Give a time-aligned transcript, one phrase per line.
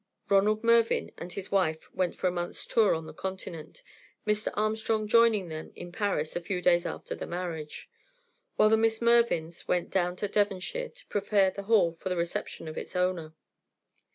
[0.29, 3.83] Ronald Mervyn and his wife went for a month's tour on the Continent,
[4.25, 4.49] Mr.
[4.55, 7.87] Armstrong joining them in Paris a few days after the marriage;
[8.55, 12.67] while the Miss Mervyns went down to Devonshire to prepare the Hall for the reception
[12.67, 13.35] of its owner.